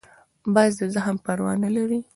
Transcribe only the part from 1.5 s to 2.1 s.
نه لري